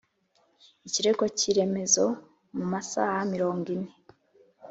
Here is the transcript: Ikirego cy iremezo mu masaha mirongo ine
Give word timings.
Ikirego 0.87 1.23
cy 1.37 1.43
iremezo 1.51 2.05
mu 2.57 2.65
masaha 2.73 3.17
mirongo 3.33 3.65
ine 3.75 3.91